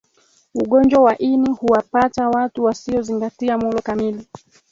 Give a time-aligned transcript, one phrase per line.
[0.55, 4.27] ugonjwa wa ini huwapata watu wasiyozingatia mulo kamili